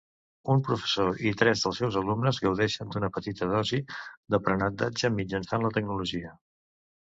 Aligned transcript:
Un 0.51 0.61
professor 0.67 1.19
i 1.31 1.33
tres 1.41 1.61
dels 1.67 1.81
seus 1.81 1.97
alumnes 2.01 2.41
gaudeixen 2.47 2.95
d'una 2.95 3.11
petita 3.19 3.51
dosi 3.53 3.81
d'aprenentatge 3.91 5.15
mitjançant 5.23 5.69
la 5.71 5.75
tecnologia. 5.81 6.37